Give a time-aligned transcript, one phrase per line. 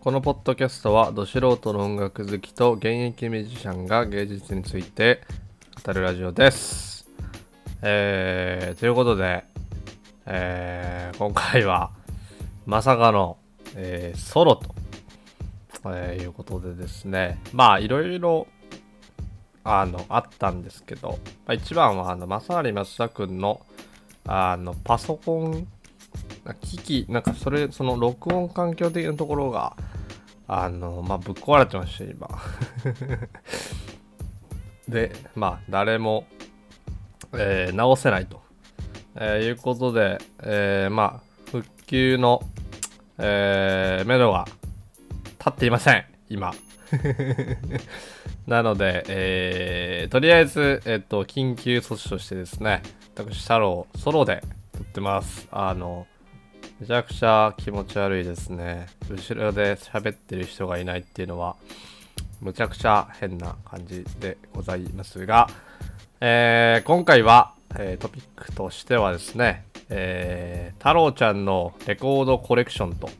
[0.00, 5.22] このポッドキャストはど素人の音楽好きと現役ミュージシャンが芸術について
[5.84, 7.08] 語るラジオです。
[7.82, 9.44] えー、ということで、
[10.24, 11.90] えー今回は
[12.64, 13.38] まさかの、
[13.74, 14.72] えーソロと、
[15.86, 18.46] えーいうことでですね、まあいろいろ
[19.64, 21.16] あのあったんですけど、ま
[21.48, 23.60] あ、一番はあの正成松田君の
[24.28, 25.66] あのパソコン
[26.54, 29.76] 機器なんかそれその録音環境的なところが
[30.46, 32.28] あのまあぶっ壊れてました今。
[34.88, 36.26] でまあ誰も、
[37.34, 38.40] えー直せないと、
[39.16, 42.42] えーいうことで、えーまあ復旧の、
[43.18, 44.46] えー、目処が
[45.38, 46.52] 立っていません今。
[48.46, 52.82] なので、えーとりあえず、えっと緊急措置としてですね
[53.14, 55.46] 私太郎ソロで撮ってます。
[55.50, 56.06] あの
[56.80, 58.86] めちゃくちゃ気持ち悪いですね。
[59.10, 61.56] 後ろで喋ってる人がいないっていうのは、
[62.40, 65.48] むちゃくちゃ変な感じでございますが、
[66.20, 73.10] えー今回は、えートピックとしてはですね、えー太郎ちゃんのレコードコレクションと、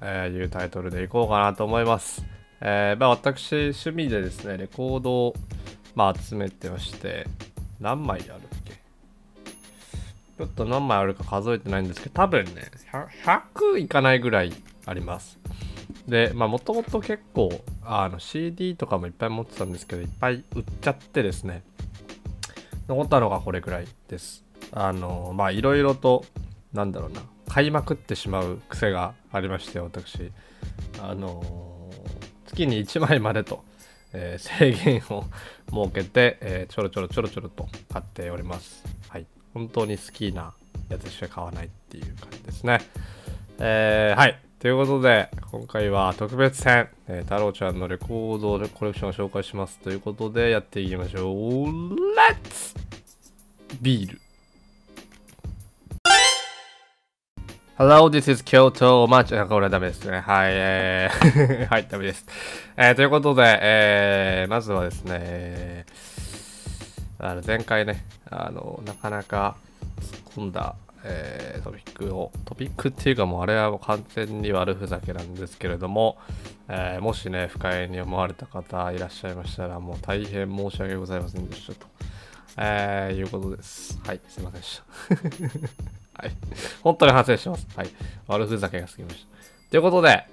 [0.00, 2.24] えいうタイトルでいこうかなと思います。
[2.62, 5.34] えまあ、私、趣味でですね、レコードを、
[5.94, 7.26] まあ、集めてまして、
[7.80, 8.40] 何枚ある
[10.38, 12.70] ちょっと何枚あるか数えてないんですけど、多分ね、
[13.24, 14.52] 100いかないぐらい
[14.86, 15.38] あります。
[16.08, 17.50] で、まあ、もともと結構、
[17.82, 21.62] あの、CD とかもいっぱい持ってたんですけど、いっぱい売っちゃってですね、
[22.88, 24.44] 残ったのがこれくらいです。
[24.72, 26.24] あの、まあ、いろいろと、
[26.72, 30.32] なんだろうな、買いまくってしまう癖がありまして、私。
[31.00, 31.90] あの
[32.46, 33.64] 月に1枚までと、
[34.12, 35.24] えー 制限を
[35.70, 38.84] 設けて、えーちょろちょろちょろちょろと買っております。
[39.08, 39.26] はい。
[39.54, 40.52] 本当に好きな
[40.88, 42.80] やつしか買わないっていう感じですね。
[43.58, 44.38] えーはい。
[44.58, 51.66] ということで、今回は特別編、えー太郎ちゃんのレコードコレクションを紹介しますということで、やっていきましょう。
[51.66, 52.74] レッツ
[53.80, 54.20] ビール
[57.76, 59.34] Hello, this is Kyoto マーチ。
[59.34, 60.20] なんか俺はダメですね。
[60.20, 62.24] はい、えー はい、ダメです。
[62.76, 65.84] えーということで、えーまずはですね、
[67.24, 69.56] あの前回ね、あの、なかなか
[69.98, 76.18] 突っ込んだ、えートピックを、トピックっていうかもうあれはもう完全に悪ふざけなんですけれども、
[76.68, 81.86] えーもしね、不快に思われた方いらっしゃいましたら、もう大変申し訳ございませんでしたと、
[82.58, 83.98] えーいうことです。
[84.06, 84.82] はい、すいませんでし
[86.12, 86.20] た。
[86.22, 86.32] はい。
[86.82, 87.66] 本当に反省してます。
[87.74, 87.88] はい。
[88.28, 89.26] 悪ふざけが過ぎまし
[89.64, 89.70] た。
[89.70, 90.26] ということで、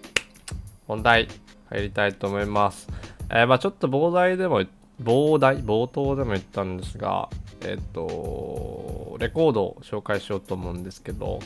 [0.88, 1.30] 本題
[1.70, 2.90] 入りたいと思います。
[3.30, 4.70] えーまあちょっと膨大でも言っ、
[5.04, 7.30] 膨大冒頭でも言ったんですが、
[7.62, 11.40] えっと、レコードを紹介しようと思うんですけど、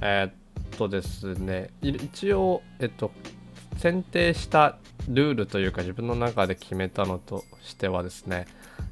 [0.00, 3.10] えっとですね、一応、えっと、
[3.78, 4.78] 選定した
[5.08, 8.46] ルールというか自分の中で決めたのとしてはですね、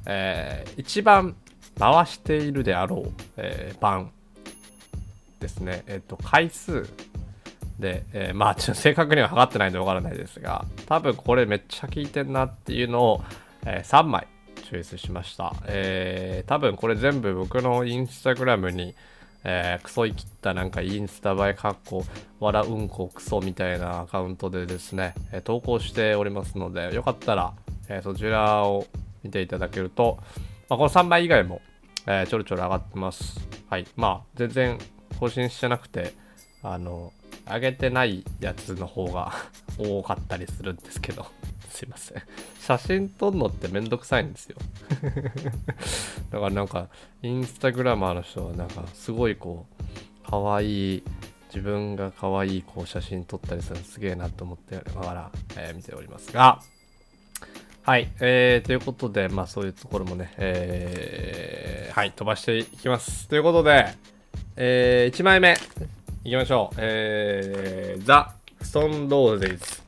[0.05, 1.35] えー一番
[1.77, 4.11] 回しているであろう、えー版
[5.39, 6.87] ですね、えっと、回数
[7.79, 13.23] で、えーまあ、ちょっと正確には測ってないんでわからないですが、多分これめっちゃ効いてんなっていうのを、
[13.65, 14.27] え3枚
[14.63, 15.53] チョイスしました。
[15.67, 18.95] えー多分これ全部僕のインスタグラムに、
[19.43, 22.03] えークソいきったなんかインスタ映えかっこ
[22.39, 27.53] わらうんこクソみたいなアカウントでですね、え投稿しておりますので、よかったら、
[27.89, 28.85] えーそちらを
[29.23, 30.19] 見ていただけると、
[30.69, 31.61] まあ、この3枚以外も、
[32.07, 33.39] えーちょろちょろ上がってます。
[33.69, 33.87] はい。
[33.95, 34.77] まあ、全然
[35.19, 36.13] 更新してなくて、
[36.61, 37.11] あの、
[37.47, 39.31] 上げてないやつの方が
[39.77, 41.25] 多かったりするんですけど、
[41.75, 42.23] すいません。
[42.61, 44.55] 写真撮るのってめんどくさいんですよ。
[46.31, 46.87] だからなんか、
[47.21, 49.65] インスタグラマーの人はなんか、すごいこ
[50.25, 51.03] う、かわいい、
[51.49, 56.61] 自分が可愛いこう写真撮ったりするのすげえなと思ってながら、えー見ておりますが、
[57.83, 63.27] はい、えー、ということで、まあそういうところもね、えー、はい、飛ばしていきます。
[63.27, 63.85] ということで、
[64.55, 65.55] えー、1枚目、
[66.23, 66.75] いきましょう。
[66.79, 69.84] えー、ザ・ストーン・ローゼズ。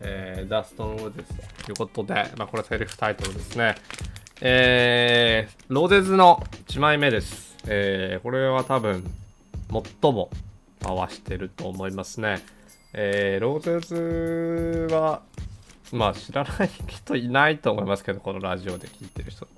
[0.00, 3.74] えー、ザ・ストーン・ローゼズということで、まあこれセリフタイトルですね。
[4.40, 7.56] えー、ローゼズの1枚目です。
[7.66, 9.04] えー、これは多分、
[10.00, 10.30] 最も
[10.80, 12.44] 回してると思いますね。
[12.92, 15.22] えー、ローゼズは、
[15.92, 19.48] まあ知らない人いないと思いますけど、このラジオで聞いてる人。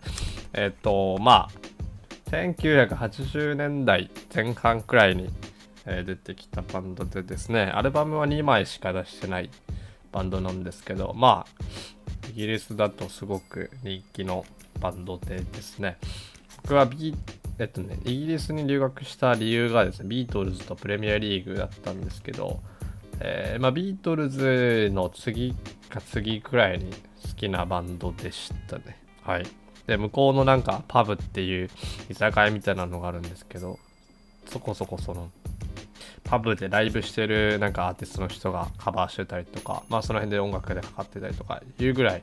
[0.55, 5.29] えっと、まあ、1980年代前半くらいに、
[5.85, 9.51] えー出てきたバンドでですね、アルバムは2枚しか出してない
[10.13, 11.65] バンドなんですけど、まあ、
[12.31, 14.45] イギリスだとすごく人気の
[14.81, 15.99] バンドでですね、
[16.63, 17.15] 僕はビ
[17.59, 22.61] えっとね、イギリスに留学した理由がですね、ビートルズとプレミアリーグだったんですけど、
[23.21, 25.55] えー、まあ、ビートルズの次
[25.91, 26.91] か次くらいに
[27.23, 29.03] 好きなバンドでしたね。
[29.23, 29.47] はい。
[29.87, 31.69] で、向こうのなんかパブっていう
[32.09, 33.79] 居酒屋みたいなのがあるんですけど、
[34.47, 35.31] そこそこその、
[36.31, 42.23] パブでライブしてるなんかアーティストの人がカバーしてたりとか、まあその辺で音楽でかかってたりとかいうぐらい、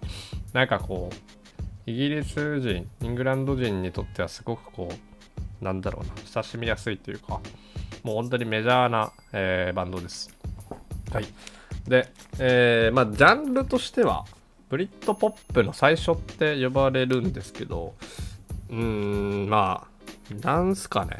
[0.53, 4.89] なんかこう、イギリス人、イングランド人にとってはすごくこ
[5.61, 7.41] う、なんだろうな、親しみやすいというか、
[8.03, 10.33] もう本当にメジャーな、えー、バンドです。
[11.11, 11.25] はい。
[11.85, 14.23] で、えー、まあ、ジャンルとしては、
[14.69, 17.93] ブリッドポップの最初って呼ばれるんですけど、
[18.69, 18.75] うー
[19.45, 21.17] ん、まあ、なんすかね。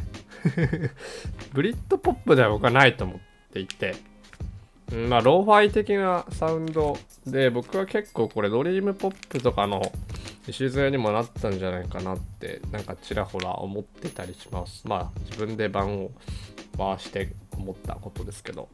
[1.54, 3.20] ブリッドポップでは僕はないと思っ
[3.54, 3.96] ていて、
[4.92, 9.82] うんまあ、ローファイ的なサウンドで、僕は結構これドリームポップとかの
[10.48, 14.88] 礎にもなったんじゃないかなって、なんかちらほら思ってたりします。
[14.88, 16.12] まあ、自分で盤を
[16.78, 18.70] 回して思ったことですけど。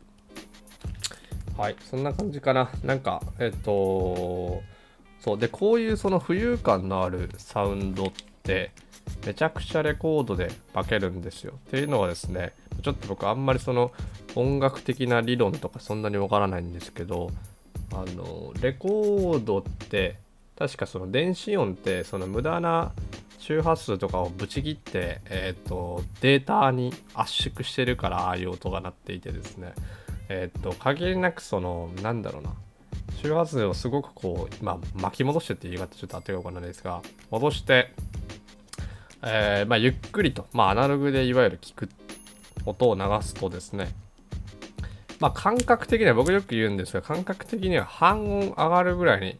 [1.57, 2.71] はい、そんな感じかな。
[2.83, 4.61] なんか、えっ、と、
[5.19, 8.11] そう、で、こういうその浮遊感のあるサウンドっ
[8.43, 8.71] て、
[9.25, 11.53] めちゃくちゃレコードで化けるんですよ。
[11.67, 13.91] っていうのはですね、ちょっと僕あんまりその
[14.35, 17.29] 音楽的な理論とかそんなにわからないんですけど、
[17.93, 20.17] あの、レコードって、
[20.57, 22.91] 確かその電子音ってその無駄な
[23.39, 29.73] 周波数とかをブチ切って、えっ、ー、と、データに圧縮してるからああいう音が鳴っていてですね、
[30.29, 32.53] えっ、ー、と、限りなくその、なんだろうな、
[33.21, 37.01] 周波数をすごくこう、まあ、巻き戻してって言い方ちょっと当てようかなんですが、
[37.31, 37.93] 戻して、
[39.23, 41.89] えー、まあ、ゆっくりと、まあ、アナログでいわゆる聞く
[42.65, 43.93] 音を流すとですね、
[45.19, 49.39] まあ、感覚的には、僕よく言うんですが、感覚的には半音上がるぐらいに、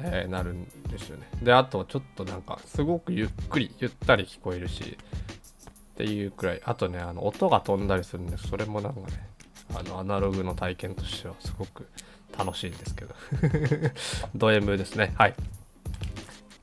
[0.00, 1.28] えー、なるんですよね。
[1.42, 4.98] で、あと、ちょっとなんか、すごくゆっくり、ゆったり聞こえるし、
[5.92, 8.38] っていうくらい、あとね、あの、音が飛んだりするんで。
[8.38, 9.30] それもなんかね、
[9.74, 11.86] あのアナログの体験としてはすごく
[12.36, 13.14] 楽しいんですけど
[14.34, 15.34] ド M ですねはい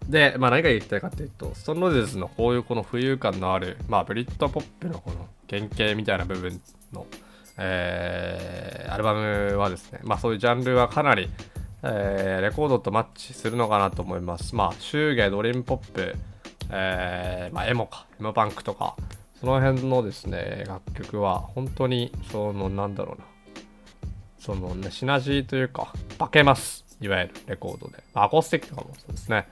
[0.07, 6.61] で、まあ、何が言いたいかっていうとストーンローゼズのこういうこの浮遊感のある、まあ、ブリッドポップのこの原型みたいな部分
[6.93, 7.05] の、
[7.57, 11.29] えー、アルバムはですね、まあ、そういうジャンルはかなり、
[11.83, 16.15] えー、レコードとマッチするのかなと思いますまあシュドリームポップ、
[16.71, 18.95] えー、まあ、エモかエモパンクとか
[19.39, 23.25] その辺のですね、楽曲は本当に、その、なんだろうな、
[24.39, 26.86] そのね、シナジーというか、化けます。
[27.01, 28.03] いわゆるレコードで。
[28.13, 29.47] アコースティックとかもそうですね。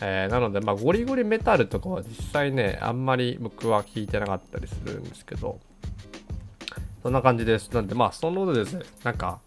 [0.00, 5.60] えー、なので、まあ、ゴリゴリメタルとかは実際ね、あんまり僕は聞いてなかったりするんですけど、
[7.02, 7.70] そんな感じです。
[7.70, 9.40] なんで、まあ、そのでですね、なんか、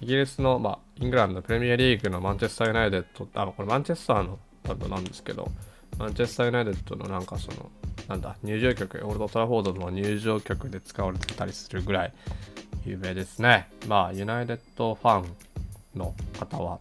[0.00, 5.50] イギリスの、まあ、イングランドプレミアリーグのマンチェスター・ユナイテッド、あの、これマンチェスターのバンドなんですけど、
[5.98, 7.70] マンチェスター・ユナイテッドのなんかその、
[8.08, 12.12] なんだ、入場曲、オールド・トラフォードの入場曲で使われてたりするぐらい
[12.84, 13.68] 有名ですね。
[13.86, 15.36] まあ、ユナイテッドファン
[15.94, 16.78] の方は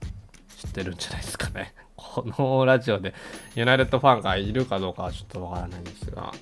[0.57, 1.73] 知ってるんじゃないですかね。
[1.95, 3.13] このラジオで
[3.55, 6.33] ユナイテッドファンがいるかどうかはちょっとわからないんですが、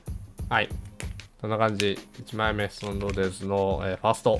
[0.50, 0.69] はい。
[1.41, 4.39] そんな感じ、1枚目、ストンドデーズの、えー、ファースト、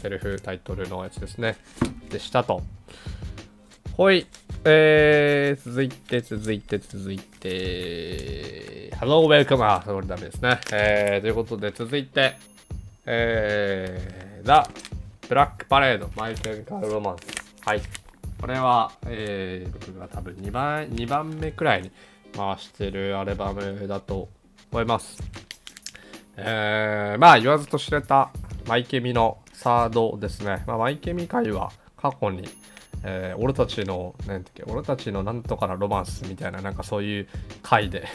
[0.00, 1.56] セルフタイトルのやつですね。
[2.10, 2.62] でしたと。
[3.96, 4.26] ほい。
[4.64, 9.62] えー、続いて、続いて、続いて、Hello, welcome.
[9.64, 10.60] あ、それダメですね。
[10.72, 12.36] えー、ということで、続いて、
[13.06, 17.43] えー、The Black Parade, My Chemical Romance。
[17.64, 17.82] はい。
[18.38, 21.90] これは、えー、僕が多分2番、2番目くらいに
[22.36, 24.28] 回してるアルバムだと
[24.70, 25.22] 思います。
[26.36, 28.30] えー、まあ言わずと知れた
[28.68, 30.62] マイケミのサードですね。
[30.66, 32.46] まあ、マイケミ会は過去に
[33.06, 37.28] えー、俺たちの、なんだっけ、俺たちのなんとかなロマンスみたいな、なんかそういう
[37.62, 38.06] 回で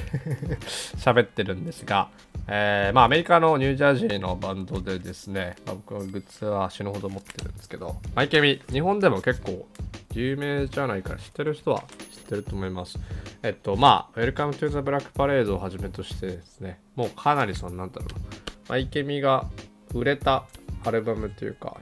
[0.97, 2.09] 喋ってるんですが、
[2.47, 9.67] えー、まあアメリカのニュージャージーのバンドでですね、まあ、僕はグッズは死ぬほど持ってるんですけど、マイケミ、日本でも結構
[10.13, 12.97] 有名じゃないから知ってる人は知ってると思います。
[13.43, 18.37] えっと、まあ、Welcome to the Black Parade をはじめとしてですね、もうかなりその、なんだろうな、
[18.69, 19.45] マイケミが
[19.93, 20.45] 売れた
[20.83, 21.77] アルバムというか、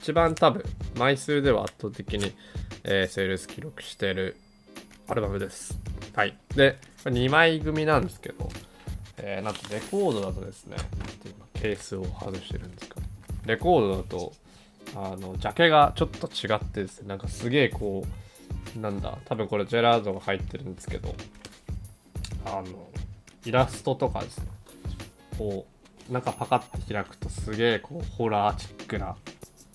[0.00, 0.64] 一番多分
[0.96, 2.32] 枚数では圧倒的に、
[2.84, 4.36] えー、セールス記録してる
[5.08, 5.78] アルバムです。
[6.14, 6.36] はい。
[6.54, 8.48] で、2枚組なんですけど、
[9.16, 10.76] えー、なんとレコードだとですね、
[11.24, 13.00] 今ケースを外してるんですか
[13.46, 14.32] レコードだと、
[14.94, 18.04] あの、ジャケがちょっと違ってですね、なんかすげえこ
[18.76, 21.14] う、なんだ、多分これジェラードが入ってるんですけど、
[22.44, 22.88] あの、
[23.44, 24.46] イラストとかですね、
[25.38, 25.66] こ
[26.08, 29.16] う、なんかパカッて開くとすげえこう、ホラーチックな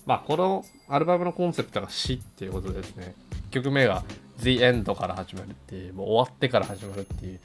[0.06, 3.14] まあ、このアルバムのコンセプトが死っていうことですね。
[3.50, 4.04] 1曲目が
[4.38, 7.40] The End から始まるっていう、もう終わってから始まるっていう、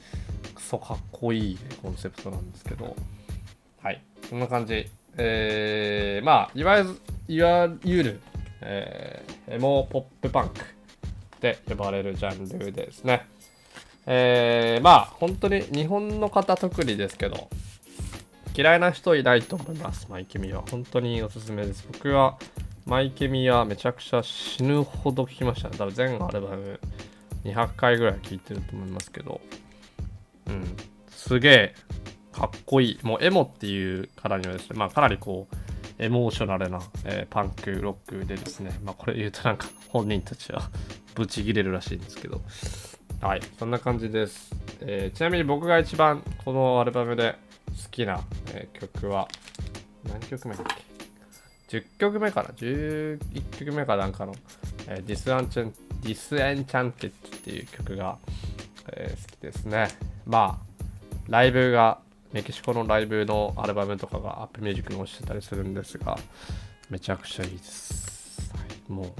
[0.55, 2.95] クソかっこいい、ね、コンセプトなんですけど、
[3.81, 4.01] はい。
[4.29, 4.89] そんな感じ。
[5.17, 8.21] えー、まあ、いわゆる、いわゆる
[8.61, 13.25] えー、エモポップパンクって呼ばれるジャンルですね。
[14.05, 17.49] えー、まあ本当に日本の方特にですけど
[18.59, 20.07] 嫌いな人いないと思います。
[20.09, 21.87] マイケミは本当におすすめです。
[21.93, 22.37] 僕は
[22.85, 25.77] マイケミはめちゃくちゃ死ぬほど聴きましたね。
[25.77, 26.77] 多分全アルバム
[27.45, 29.39] 200回ぐらい聴いてると思いますけど。
[30.47, 30.75] うん。
[31.09, 31.75] すげえ
[32.33, 32.99] かっこいい。
[33.01, 35.55] もうエモっていうからにはですねまあかなりこう
[35.97, 38.77] エモーショナルな、えー、パンクロックでですね。
[38.83, 40.69] まあこれ言うとなんか本人たちは
[41.15, 42.41] ブチギレるらしいんですけど。
[43.21, 44.53] はい、そんな感じです。
[44.81, 47.37] えー、ちなみに僕が一番このアルバムで
[47.81, 48.21] 好きな、
[48.53, 49.27] えー、曲は、
[50.03, 50.65] 何曲目だっ
[51.69, 53.19] け ?10 曲目かな ?11
[53.57, 54.36] 曲目かなんかの、
[54.88, 58.17] えー、ディスアンチャン、ディスエンチャンテッドっていう曲が、
[58.93, 59.88] えー、好きですね。
[60.25, 60.69] まあ、
[61.29, 62.00] ライブが、
[62.31, 66.17] メキシコのライブのアルバムとかがアップルミュージックに落ちてたりするんですが、
[66.89, 68.51] めちゃくちゃいいです。
[68.55, 68.59] は
[68.89, 69.15] い、も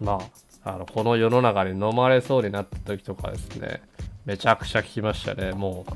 [0.00, 0.18] う、ま
[0.64, 3.82] あ、あのこの世の中に飲まれそうになった時とかですね、
[4.24, 5.52] めちゃくちゃ聞きましたね。
[5.52, 5.92] もう、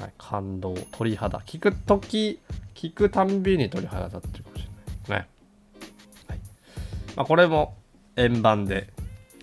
[0.00, 1.38] はい、感動、鳥肌。
[1.40, 2.40] 聞く時、
[2.74, 5.28] 聞くたんびに鳥肌立ってるかもしれないね。
[6.26, 6.38] はい。
[7.16, 7.76] まあ、これも
[8.16, 8.88] 円盤で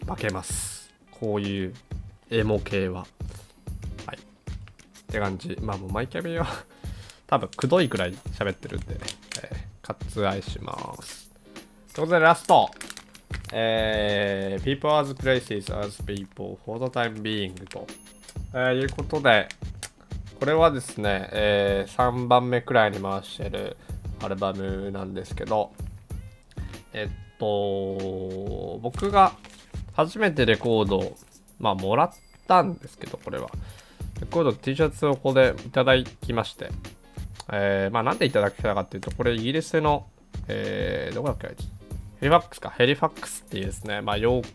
[0.07, 0.91] 負けます。
[1.11, 1.73] こういう
[2.31, 3.05] エモ系は。
[4.05, 4.17] はい。
[4.17, 4.19] っ
[5.07, 5.57] て感じ。
[5.61, 6.47] まあもうマイキャビは
[7.27, 8.95] 多分くどいくらい喋ってるんで、
[9.43, 11.29] えー、割愛します。
[11.93, 12.71] ということでラスト
[13.53, 17.87] えー、people as places as people for the time being と、
[18.53, 19.47] えー、いうことで、
[20.39, 23.75] これはですね、えー、3番目くらいに回してる
[24.21, 25.71] アルバムなんですけど、
[26.93, 29.33] えっと、僕が
[29.93, 31.17] 初めてレコードを、
[31.59, 32.11] まあ、もらっ
[32.47, 33.49] たんですけど、これは。
[34.21, 36.69] レコード T シャツをここでいただきまして、
[37.51, 40.07] えー、まあ、なんでいただけたかっていうと、これイギリスの、
[40.47, 41.63] えー、どこだっけあいつ
[42.19, 44.47] ヘリファックスか、ヘリファックスっていうですね、まあ、ヨー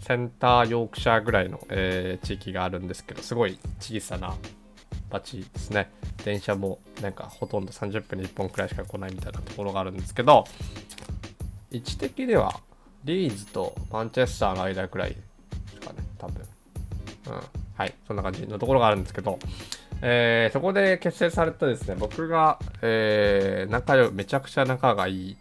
[0.00, 4.34] センターヨークシャーぐらいの、えー、地域があるんですけど、すごい小さな
[5.12, 5.90] 街ですね。
[6.24, 10.44] 電車もなんかほとんど30分に1本くらいしか来ないみたいなところがあるんですけど、
[11.70, 12.60] 位置的では
[13.04, 15.16] リーズとマンチェスターの間くらいで
[15.74, 16.42] すかね、多分。
[17.26, 17.40] うん。
[17.74, 19.38] はい、そんな感じのところがあるんですけど、
[20.02, 25.36] えー、そこで結成されたですね、僕が、えー、仲良めちゃくちゃ仲がいい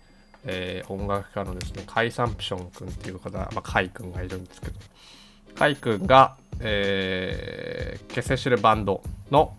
[0.45, 4.73] えー、音楽家のですね、カイ・サンプション君っていう方、まあ、カイ君がいるんですけど、
[5.55, 9.53] カイ君が、えー、結成してるバンドの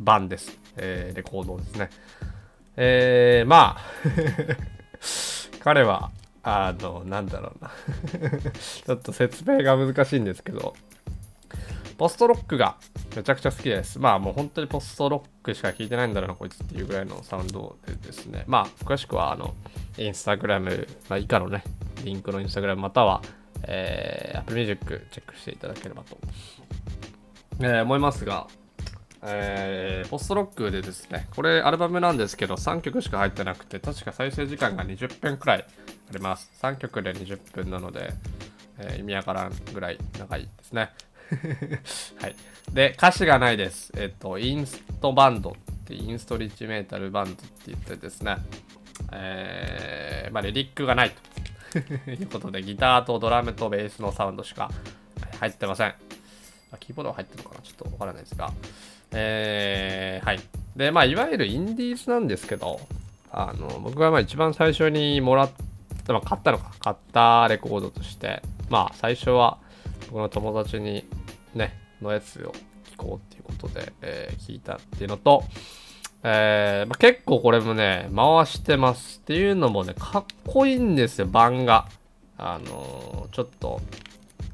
[0.00, 0.58] 版です。
[0.76, 1.90] えー、レコードですね。
[2.76, 3.80] えー、まあ
[5.60, 6.10] 彼は、
[6.42, 7.70] あの、なんだろうな
[8.52, 10.74] ちょっと説明が難しいんですけど、
[11.98, 12.76] ポストロックが
[13.16, 13.98] めちゃくちゃ好きです。
[13.98, 18.44] まあもう本当にポストロックしか聞いてないんだろうな、こいつっていうぐらいのサウンドでですね。
[18.46, 19.54] まあ詳しくはあの、
[19.96, 21.64] インスタグラム、まあ、以下のね、
[22.04, 23.22] リンクのインスタグラムまたは、
[23.62, 26.18] えー、Apple Music チェックしていただければと、
[27.60, 28.46] えー、思いますが、
[29.28, 36.50] えー、ポストロックでですね、これアルバムなんですけど3曲しか入ってなくて、確か再生時間が20分くらいあります。
[36.62, 38.12] 3曲で20分なので、
[38.78, 40.90] えー、意味わからんぐらい長いですね。
[42.22, 42.36] はい。
[42.72, 43.92] で、歌詞がないです。
[43.96, 45.54] えっと、インストバンドっ
[45.84, 48.36] てインストリッチメータルバンドって言ってですね、
[49.12, 51.12] えー、まあ、リリックがない
[51.72, 51.78] と
[52.10, 54.70] いうことで、ギターとドラムとベースのサウンドしか
[55.40, 55.94] 入ってません。
[56.72, 57.62] あキーボードは入ってるのかな？
[57.62, 58.52] ちょっとわからないですが。
[59.12, 60.40] えー、はい。
[60.74, 62.80] で、まあ、いわゆるインディーズなんですけど、
[63.30, 65.50] あの、僕がまあ一番最初にもらっ
[66.04, 69.58] た、まあ、買ったのか、買ったレコードとして、まあ、最初は、
[70.10, 71.04] 僕の友達に
[71.54, 72.52] ね、のやつを
[72.92, 75.44] 聞こうっていうことで、えー、聞いたっていうのと、
[76.24, 81.88] えーまあ、結構これもね、回してますっていうのもね、かっこいいんですよ、版が。
[82.36, 83.80] あのー、ちょっと、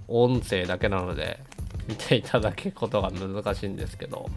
[0.09, 1.41] 音声だけなので、
[1.89, 4.29] 見ていただけることが難しいんですけど、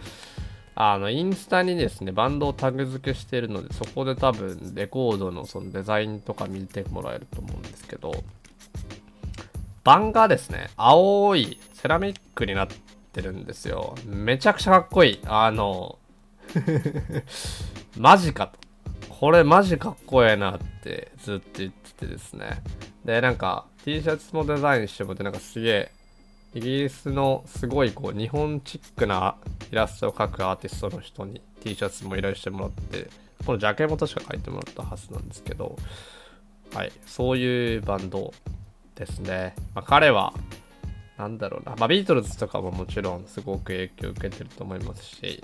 [0.75, 8.11] あの、インスタにですね、バンドをタグ付けしてるので、そこで多分、レコードのそのデザインとか見てもらえると思うんですけど、
[9.83, 12.67] 版がですね、青いセラミックになっ
[13.13, 13.95] てるんですよ。
[14.05, 15.19] めちゃくちゃかっこいい。
[15.25, 15.99] あの、
[17.97, 18.59] マジかと。
[19.07, 22.61] これマジかっこええなってずっと言っててですね。
[23.05, 25.91] で、なんか T シャツもデザインしてもってなんかすげえ
[26.55, 29.35] イギリスのすごいこう日本チックな
[29.71, 33.09] イラストを描くアーティストの人に T シャツも依頼してもらって、
[33.45, 35.75] このジャケも確か書いてもらったはずなんですけど、
[36.73, 38.33] はい、そういうバンド
[38.95, 39.53] ですね。
[39.75, 40.33] まあ、彼は、
[41.17, 45.41] なんだろうな、まあ、ビートルズとかももちろんすごく影響を受けてると思いますし、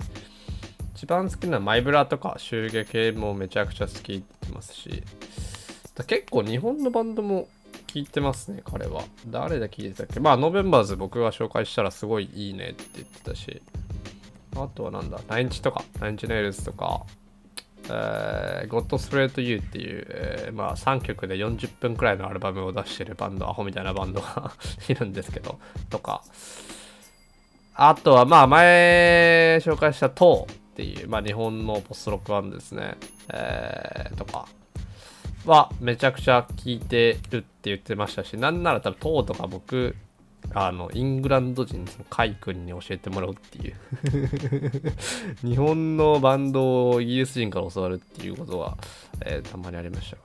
[0.96, 5.02] 一番好きなマイブラとか、シューゲ系もめちゃくちゃ好き言ってますし、
[6.06, 7.48] 結構日本のバンドも
[7.92, 9.02] 聞いてますね、彼は。
[9.26, 10.18] 誰で聞いてたっけ？
[10.18, 13.60] まあ、ノベンバーズ僕が紹介したらすごいいいねって言ってたし、
[14.56, 17.04] あとはなんだ、ナインチとか、ナインインチネイルズとか、
[17.90, 24.52] えー、ゴッドスプレートユーっていう、えー、まあ3曲で40分くらいのアルバムを出してるバンド、アホみたいなバンドが
[24.88, 25.58] いるんですけど、
[25.90, 26.24] とか、
[27.74, 32.96] あとはまあ前紹介したトーっていう、まあ日本のポストロックバンですね、
[33.28, 34.46] えー、とか。
[35.46, 39.96] はめちゃくちゃ聴いてるって言ってましたし、なんなら多分トーとか僕
[40.54, 43.76] あの、イングランド人のカイ君に教えてもらうっていう
[45.46, 48.76] 日本のバンドをイギリス人から教わるっていうことは、
[49.24, 50.22] えー、たまにありましたが。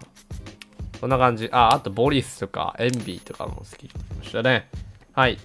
[1.00, 1.48] こんな感じ。
[1.52, 4.68] あ、あとボリスとかエンビーとかも好きましたね。
[5.14, 5.38] はい。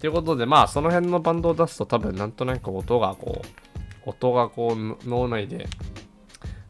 [0.00, 5.68] ということで、まあ、その辺のバンドを出すと多分なんとなく音がこう、音がこう脳内で、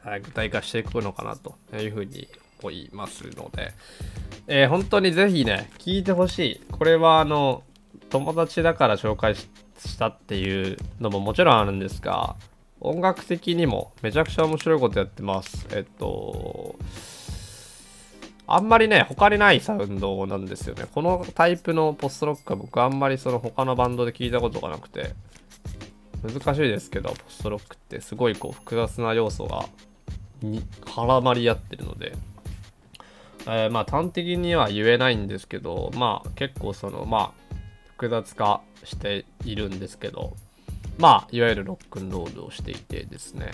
[0.03, 2.29] はい、具体化していくのかなというふうに
[2.61, 3.73] 思いますので、
[4.47, 6.61] えー、本当にぜひね、聞いてほしい。
[6.71, 7.63] これはあの、
[8.11, 9.49] 友達だから紹介し
[9.99, 12.37] たっていうのももちろんあるんですが、
[12.81, 15.67] 音楽的にもめちゃくちゃ面白いことやってます。
[15.73, 16.77] えっと、
[18.47, 20.87] あんまりね、他にないサウンドなんですよね。
[20.93, 25.15] このタイプのポストロックは僕あんまりその他のバンドで聞いたことがなくて、
[26.23, 29.67] 難しいですけど、ポストロックってすごいこう複雑な要素が
[30.43, 32.15] に絡まり合ってるので、
[33.47, 37.55] えー、まあ端的には言えないんですけど、まあ結構その、まあ
[37.93, 40.35] 複雑化しているんですけど、
[40.99, 43.51] まあいわゆるロックンロールをしていてですね、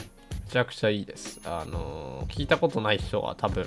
[0.46, 1.40] めちゃくちゃいいです。
[1.44, 3.66] あのー、聞いたことない人は多分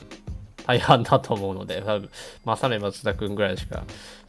[0.66, 2.10] 大半だと思うので、多分、
[2.46, 3.84] まさに松田くんぐらいしか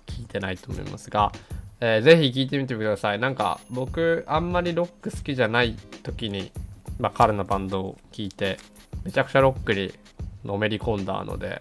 [0.07, 1.33] 聞いてないと思いますが、
[1.81, 3.19] えー、ぜひ聞いてみてください。
[3.19, 6.51] なんか僕あんまりロック好きじゃない時に、
[6.99, 8.59] まあ彼のバンドを聞いて、
[9.05, 9.93] めちゃくちゃロックに
[10.45, 11.61] のめり込んだので、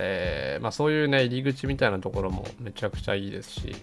[0.00, 3.76] えー、まあ、そういうね、入り口みたいなところもめちゃくちゃいいですし、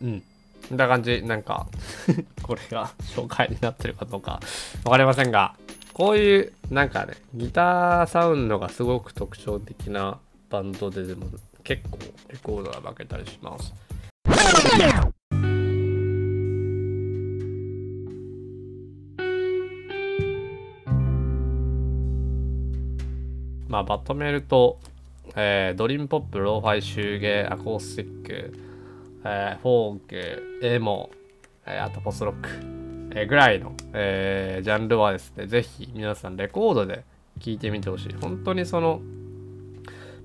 [0.00, 0.22] うん。
[0.68, 1.66] こんな感じ、なんか
[2.42, 4.40] これが紹介になってるかどうか
[4.84, 5.54] わかりませんが、
[5.94, 10.18] こういう、なんかね、ギターサウンドがすごく特徴的な
[10.50, 11.26] バンドででも
[11.64, 13.72] 結構レコードが負けたりします。
[23.68, 24.78] まあ、まとめると、
[25.34, 28.58] えー、ドリームポップ、ローファイ、シューゲー、アコースティック、
[29.24, 31.10] えー、フォーク、エモ、
[31.66, 32.48] えー、あとポストロック、
[33.18, 37.04] えー、ぐらいの、えー、ジャンルはですね、ぜひ皆さんレコードで
[37.40, 38.14] 聴いてみてほしい。
[38.20, 39.00] 本当にその、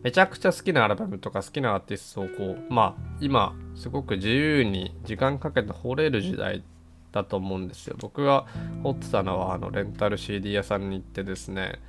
[0.03, 6.63] めちゃくちゃ好きなアルバムとか好きなアーティストをこう、まあ、今、すごく自由に時間かけて掘れる時代
[7.11, 7.95] だと思うんですよ。
[7.99, 8.45] 僕が
[8.83, 11.79] 掘ってたのは、あの、レンタル CD 屋さんに行ってですね、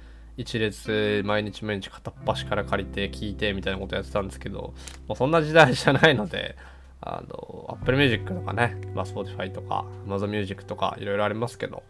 [0.43, 4.75] 一列毎日毎日片っ端から借りて聞いてみたいなことやってたんですけど、
[5.07, 6.57] もうそんな時代じゃないので、
[7.01, 11.85] あの、Apple Music とかね、まあ、Spotify とか Amazon Music とかいろいろありますけど、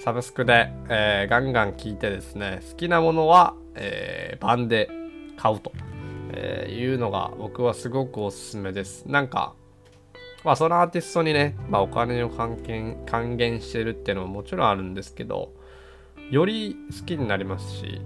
[0.00, 4.88] サブスクで、えー、ガンガン聞いてですね、好きなものは、えー、版で
[5.36, 5.72] 買うと、
[6.32, 9.06] えー、いうのが僕はすごくおすすめです。
[9.06, 9.54] なんか、
[10.44, 15.52] まあそのアーティストにね、まあお金を還元還元してるっていうのももちろんあるんですけど、
[16.30, 18.00] より好きになりますし、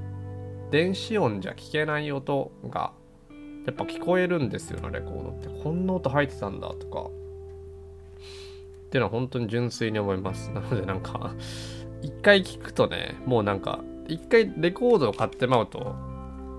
[0.71, 2.93] 電子音じゃ聞けない音が
[3.67, 5.63] やっぱ聞こえるんですよね、レコードって。
[5.63, 7.03] こんな音入ってたんだとか。
[7.03, 10.51] っていうのは本当に純粋に思います。
[10.51, 11.35] なのでなんか
[12.03, 15.95] 一回聞くとね、もうなんか、一回レコードを買ってまうと、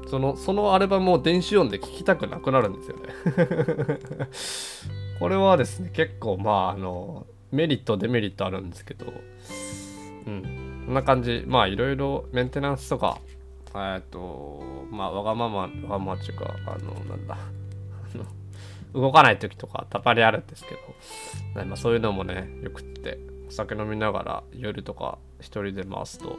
[0.07, 3.99] その、そのアルバムを電子音で聴きたくなくなるんですよね
[5.19, 9.05] これはですね、結構まあ、あの、メリット、デメリットあるんですけど、
[10.27, 10.78] うん。
[10.91, 11.43] んな感じ。
[11.47, 13.19] まあいろいろメンテナンスとか、
[13.75, 17.37] えっと、まあわがまま、わがままっていうか、あの、なんだ、
[18.93, 20.75] 動かない時とかたまにあるんですけ
[21.55, 26.37] ど、まあ、そういうのもね、よくって、お酒飲みながら夜とか一人で回すと、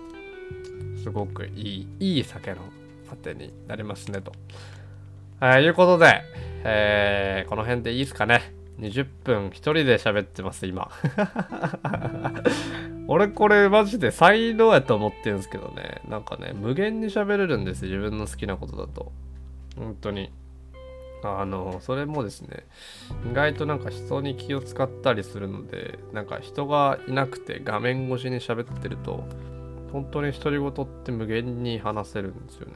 [1.02, 2.58] すごくいい、いい酒の
[3.12, 4.32] あてになりますねと。
[5.40, 6.22] えー、いうことで、
[6.64, 8.54] えー、この辺でいいですかね。
[8.78, 10.90] 20分一人で喋ってます、今。
[13.12, 16.00] 俺これマジで才能やと思ってるんですけどね。
[16.08, 19.10] なんかね、無限に喋れるんです自分の好きなことだと。
[19.76, 20.30] 本当に。
[21.24, 22.66] あの、それもですね、
[23.28, 29.24] 意外となんか人に気を使ったりするので、なんか人がいなくて画面越しに喋ってると、
[29.90, 32.74] 本当に独り言って無限に話せるんですよね。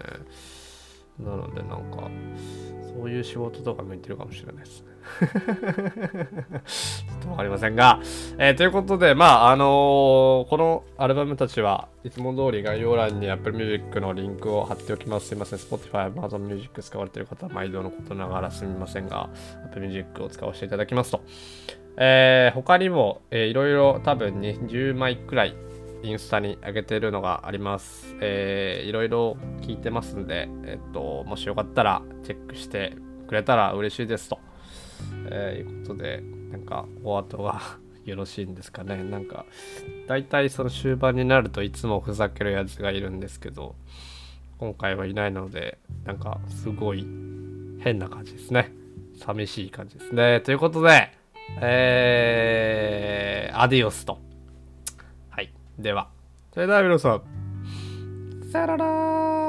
[1.20, 2.10] なのでなんか、
[2.94, 4.94] そういう仕事とか向いてるかもしれないですね。
[7.22, 8.00] とわかりませんが、
[8.38, 15.28] えー、ということで、まあ、あのー、このアルバムたちはいつも通り概要欄に Apple Music のリンクを貼っておきます。
[15.28, 19.28] すいません、Spotify、Amazon Music 使われてる方は毎度のことながらすみませんが、
[19.66, 21.20] Apple Music を使わせていただきますと。
[21.96, 25.54] えー、他にも、えー、いろいろ多分20枚くらい
[26.04, 28.14] インスタに上げてるのがあります。
[28.20, 32.94] えー、いろいろ聞いてますんで、えっと、もしよかったらチェックして
[33.26, 34.38] くれたら嬉しいですと。
[35.30, 37.60] えー、いうことで、なんか、お後が
[38.04, 39.02] よろしいんですかね。
[39.02, 39.46] なんか、
[40.06, 43.74] 大体その終盤になるといつもふざけるやつがいるんですけど、
[44.58, 47.06] 今回はいないので、なんか、すごい
[47.80, 48.72] 変な感じですね。
[49.14, 50.42] 寂しい感じですね。
[50.42, 51.12] ということで、
[51.62, 54.23] えー、アディオスと。
[55.76, 55.82] はい。
[55.82, 56.08] では、
[56.52, 57.22] それでは皆さん、
[58.50, 59.43] さよなら